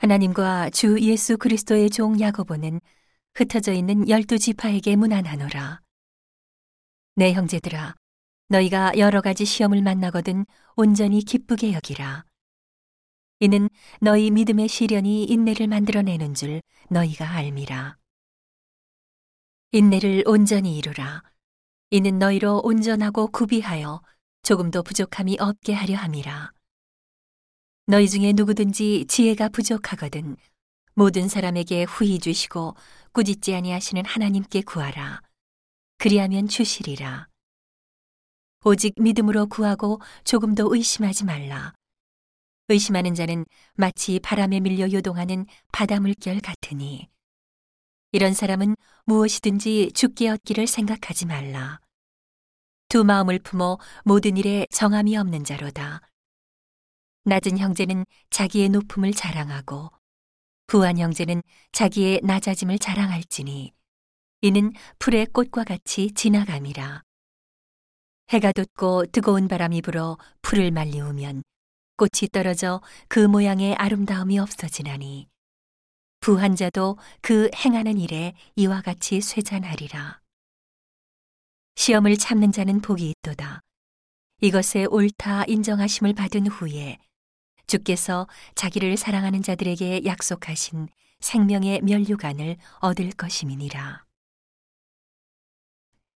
[0.00, 2.80] 하나님과 주 예수 그리스도의 종 야고보는
[3.34, 5.82] 흩어져 있는 열두 지파에게 문안하노라.
[7.16, 7.94] 내 형제들아,
[8.48, 12.24] 너희가 여러 가지 시험을 만나거든 온전히 기쁘게 여기라.
[13.40, 13.68] 이는
[14.00, 17.98] 너희 믿음의 시련이 인내를 만들어내는 줄 너희가 알미라.
[19.72, 21.22] 인내를 온전히 이루라.
[21.90, 24.00] 이는 너희로 온전하고 구비하여
[24.44, 26.52] 조금도 부족함이 없게 하려 함이라.
[27.90, 30.36] 너희 중에 누구든지 지혜가 부족하거든
[30.94, 32.76] 모든 사람에게 후히 주시고
[33.10, 35.20] 꾸짖지 아니하시는 하나님께 구하라.
[35.98, 37.26] 그리하면 주시리라.
[38.64, 41.74] 오직 믿음으로 구하고 조금도 의심하지 말라.
[42.68, 47.08] 의심하는 자는 마치 바람에 밀려 요동하는 바다 물결 같으니
[48.12, 48.76] 이런 사람은
[49.06, 51.80] 무엇이든지 죽게 얻기를 생각하지 말라.
[52.88, 56.02] 두 마음을 품어 모든 일에 정함이 없는 자로다.
[57.30, 59.92] 낮은 형제는 자기의 높음을 자랑하고
[60.66, 63.72] 부한 형제는 자기의 낮아짐을 자랑할지니
[64.40, 67.04] 이는 풀의 꽃과 같이 지나감이라.
[68.30, 71.44] 해가 돋고 뜨거운 바람이 불어 풀을 말리우면
[71.96, 75.28] 꽃이 떨어져 그 모양의 아름다움이 없어지나니
[76.18, 80.20] 부한 자도 그 행하는 일에 이와 같이 쇠잔하리라.
[81.76, 83.60] 시험을 참는 자는 복이 있도다.
[84.40, 86.98] 이것에 옳다 인정하심을 받은 후에
[87.70, 88.26] 주께서
[88.56, 90.88] 자기를 사랑하는 자들에게 약속하신
[91.20, 94.04] 생명의 면류관을 얻을 것임이니라.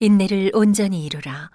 [0.00, 1.50] 인내를 온전히 이루라.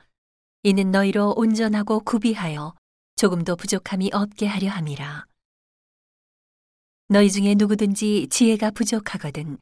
[0.63, 2.73] 이는 너희로 온전하고 구비하여
[3.17, 5.27] 조금도 부족함이 없게 하려 함이라.
[7.09, 9.59] 너희 중에 누구든지 지혜가 부족하거든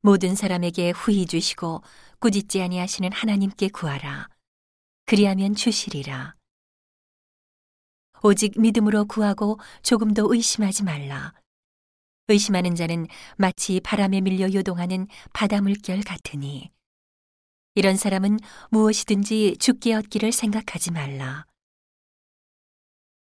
[0.00, 1.82] 모든 사람에게 후히 주시고
[2.18, 4.28] 꾸짖지 아니하시는 하나님께 구하라.
[5.06, 6.37] 그리하면 주시리라.
[8.22, 11.34] 오직 믿음으로 구하고 조금도 의심하지 말라.
[12.28, 16.70] 의심하는 자는 마치 바람에 밀려 요동하는 바다 물결 같으니
[17.74, 18.38] 이런 사람은
[18.70, 21.46] 무엇이든지 죽게 얻기를 생각하지 말라.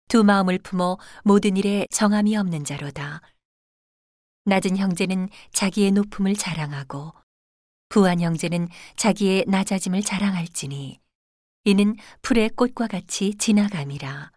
[0.08, 3.22] 두 마음을 품어 모든 일에 정함이 없는 자로다.
[4.46, 7.14] 낮은 형제는 자기의 높음을 자랑하고
[7.90, 11.00] 부한 형제는 자기의 낮아짐을 자랑할지니
[11.66, 14.32] 이는 풀의 꽃과 같이 지나감이라.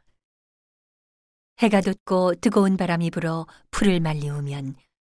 [1.61, 4.77] 해가 돋고 뜨거운 바람이 불어 풀을 말리우면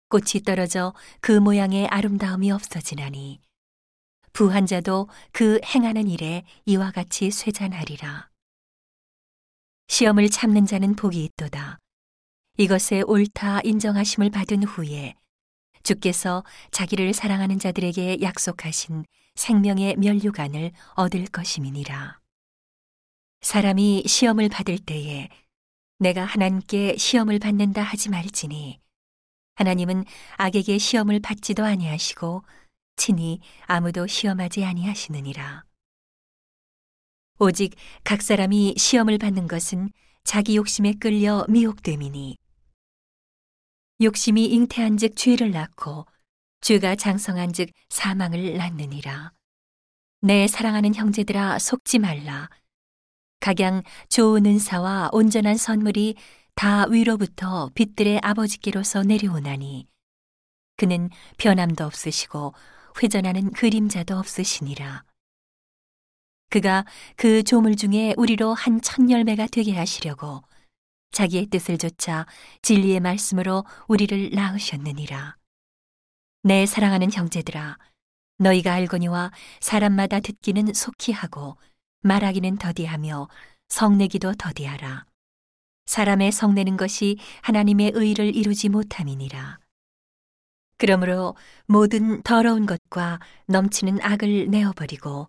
[0.08, 3.40] 꽃이 떨어져 그 모양의 아름다움이 없어지나니
[4.32, 8.28] 부한 자도 그 행하는 일에 이와 같이 쇠잔하리라.
[9.86, 11.78] 시험을 참는 자는 복이 있도다.
[12.58, 15.14] 이것에 옳다 인정하심을 받은 후에
[15.84, 19.04] 주께서 자기를 사랑하는 자들에게 약속하신
[19.36, 22.20] 생명의 면류관을 얻을 것임이니라.
[23.42, 25.28] 사람이 시험을 받을 때에
[26.02, 28.80] 내가 하나님께 시험을 받는다 하지 말지니
[29.54, 30.04] 하나님은
[30.36, 32.42] 악에게 시험을 받지도 아니하시고
[32.96, 35.64] 친히 아무도 시험하지 아니하시느니라.
[37.38, 39.90] 오직 각 사람이 시험을 받는 것은
[40.24, 42.36] 자기 욕심에 끌려 미혹됨이니
[44.02, 46.06] 욕심이 잉태한즉 죄를 낳고
[46.62, 49.32] 죄가 장성한즉 사망을 낳느니라.
[50.20, 52.48] 내 사랑하는 형제들아 속지 말라.
[53.42, 56.14] 각양 좋은 은사와 온전한 선물이
[56.54, 59.88] 다 위로부터 빛들의 아버지께로서 내려오나니
[60.76, 62.54] 그는 변함도 없으시고
[63.02, 65.02] 회전하는 그림자도 없으시니라.
[66.50, 66.84] 그가
[67.16, 70.42] 그 조물 중에 우리로 한 천열매가 되게 하시려고
[71.10, 72.26] 자기의 뜻을 조차
[72.62, 75.36] 진리의 말씀으로 우리를 낳으셨느니라.
[76.44, 77.76] 내 사랑하는 형제들아,
[78.38, 81.56] 너희가 알거니와 사람마다 듣기는 속히 하고
[82.02, 83.28] 말하기는 더디하며
[83.68, 85.06] 성내기도 더디하라.
[85.86, 89.58] 사람의 성내는 것이 하나님의 의를 이루지 못함이니라.
[90.78, 91.36] 그러므로
[91.66, 95.28] 모든 더러운 것과 넘치는 악을 내어버리고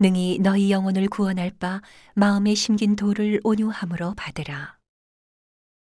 [0.00, 1.80] 능히 너희 영혼을 구원할 바
[2.14, 4.78] 마음에 심긴 도를 온유함으로 받으라.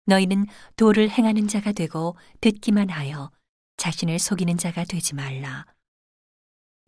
[0.07, 0.47] 너희는
[0.77, 3.31] 도를 행하는 자가 되고 듣기만 하여
[3.77, 5.65] 자신을 속이는 자가 되지 말라.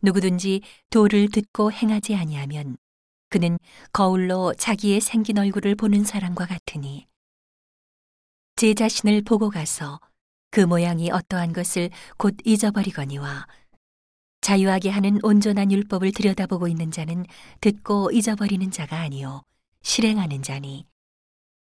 [0.01, 2.77] 누구든지 도를 듣고 행하지 아니하면
[3.31, 3.57] 그는
[3.93, 7.07] 거울로 자기의 생긴 얼굴을 보는 사람과 같으니
[8.57, 9.99] 제 자신을 보고 가서
[10.51, 13.47] 그 모양이 어떠한 것을 곧 잊어버리거니와
[14.41, 17.25] 자유하게 하는 온전한 율법을 들여다보고 있는 자는
[17.61, 19.43] 듣고 잊어버리는 자가 아니요
[19.81, 20.85] 실행하는 자니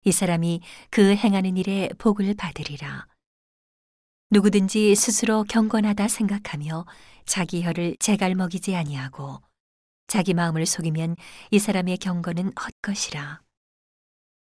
[0.03, 3.07] 이 사람이 그 행하는 일에 복을 받으리라.
[4.31, 6.85] 누구든지 스스로 경건하다 생각하며
[7.25, 9.39] 자기 혀를 제갈 먹이지 아니하고
[10.07, 11.15] 자기 마음을 속이면
[11.51, 13.41] 이 사람의 경건은 헛것이라.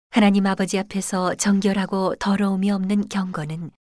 [0.09, 3.71] 하나님 아버지 앞에서 정결하고 더러움이 없는 경건은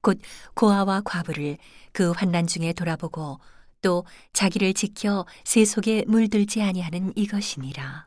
[0.00, 0.20] 곧
[0.54, 1.58] 고아와 과부를
[1.92, 3.38] 그 환난 중에 돌아보고
[3.82, 8.05] 또 자기를 지켜 세 속에 물들지 아니하는 이것이니라.